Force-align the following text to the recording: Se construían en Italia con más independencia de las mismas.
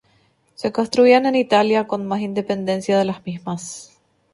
Se 0.55 0.71
construían 0.71 1.27
en 1.27 1.35
Italia 1.35 1.85
con 1.85 2.07
más 2.07 2.21
independencia 2.21 2.97
de 2.97 3.05
las 3.05 3.23
mismas. 3.23 3.99